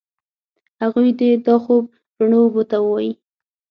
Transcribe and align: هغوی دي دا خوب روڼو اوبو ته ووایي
هغوی 0.81 1.09
دي 1.19 1.29
دا 1.45 1.55
خوب 1.63 1.83
روڼو 2.19 2.37
اوبو 2.43 2.61
ته 2.69 2.77
ووایي 2.81 3.11